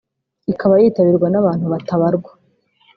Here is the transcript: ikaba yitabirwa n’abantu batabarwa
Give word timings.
ikaba 0.51 0.73
yitabirwa 0.81 1.27
n’abantu 1.29 1.65
batabarwa 1.73 2.31